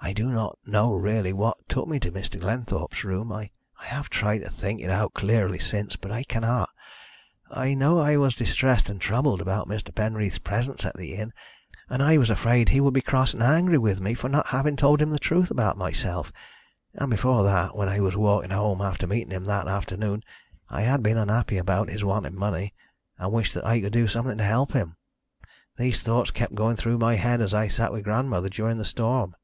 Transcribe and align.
"I 0.00 0.12
do 0.14 0.30
not 0.30 0.56
know 0.64 0.94
really 0.94 1.34
what 1.34 1.68
took 1.68 1.86
me 1.86 2.00
to 2.00 2.10
Mr. 2.10 2.40
Glenthorpe's 2.40 3.04
room. 3.04 3.30
I 3.30 3.50
have 3.76 4.08
tried 4.08 4.38
to 4.38 4.48
think 4.48 4.80
it 4.80 4.88
out 4.88 5.12
clearly 5.12 5.58
since, 5.58 5.96
but 5.96 6.10
I 6.10 6.22
cannot. 6.24 6.70
I 7.50 7.74
know 7.74 7.98
I 7.98 8.16
was 8.16 8.34
distressed 8.34 8.88
and 8.88 9.00
troubled 9.02 9.42
about 9.42 9.68
Mr. 9.68 9.94
Penreath's 9.94 10.38
presence 10.38 10.86
at 10.86 10.96
the 10.96 11.12
inn, 11.14 11.34
and 11.90 12.02
I 12.02 12.16
was 12.16 12.30
afraid 12.30 12.70
he 12.70 12.80
would 12.80 12.94
be 12.94 13.02
cross 13.02 13.34
and 13.34 13.42
angry 13.42 13.76
with 13.76 14.00
me 14.00 14.14
for 14.14 14.30
not 14.30 14.46
having 14.46 14.76
told 14.76 15.02
him 15.02 15.10
the 15.10 15.18
truth 15.18 15.50
about 15.50 15.76
myself. 15.76 16.32
And 16.94 17.10
before 17.10 17.44
that, 17.44 17.76
when 17.76 17.90
I 17.90 18.00
was 18.00 18.16
walking 18.16 18.50
home 18.50 18.80
after 18.80 19.06
meeting 19.06 19.32
him 19.32 19.44
that 19.44 19.68
afternoon, 19.68 20.22
I 20.70 20.82
had 20.82 21.02
been 21.02 21.18
unhappy 21.18 21.58
about 21.58 21.90
his 21.90 22.02
wanting 22.04 22.36
money, 22.36 22.72
and 23.18 23.30
wished 23.30 23.52
that 23.54 23.66
I 23.66 23.80
could 23.82 23.92
do 23.92 24.08
something 24.08 24.38
to 24.38 24.44
help 24.44 24.72
him. 24.72 24.96
These 25.76 26.00
thoughts 26.02 26.30
kept 26.30 26.54
going 26.54 26.76
through 26.76 26.96
my 26.96 27.16
head 27.16 27.42
as 27.42 27.52
I 27.52 27.68
sat 27.68 27.92
with 27.92 28.04
grandmother 28.04 28.48
during 28.48 28.78
the 28.78 28.86
storm. 28.86 29.34